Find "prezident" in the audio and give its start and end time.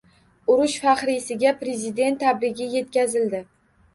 1.59-2.19